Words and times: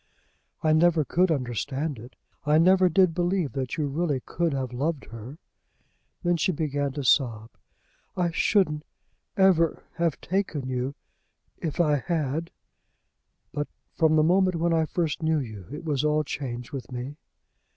"I 0.63 0.73
never 0.73 1.05
could 1.05 1.29
understand 1.29 1.99
it. 1.99 2.15
I 2.43 2.57
never 2.57 2.89
did 2.89 3.13
believe 3.13 3.51
that 3.51 3.77
you 3.77 3.85
really 3.85 4.19
could 4.19 4.51
have 4.51 4.73
loved 4.73 5.05
her." 5.11 5.37
Then 6.23 6.37
she 6.37 6.51
began 6.51 6.91
to 6.93 7.03
sob. 7.03 7.51
"I 8.17 8.31
shouldn't 8.31 8.83
ever 9.37 9.83
have 9.97 10.19
taken 10.19 10.67
you 10.67 10.95
if 11.59 11.79
I 11.79 11.97
had." 11.97 12.49
"But 13.53 13.67
from 13.93 14.15
the 14.15 14.23
moment 14.23 14.55
when 14.55 14.73
I 14.73 14.85
first 14.85 15.21
knew 15.21 15.37
you 15.37 15.67
it 15.71 15.85
was 15.85 16.03
all 16.03 16.23
changed 16.23 16.71
with 16.71 16.91
me." 16.91 17.17